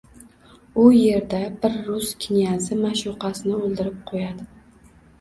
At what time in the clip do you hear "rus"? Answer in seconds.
1.91-2.15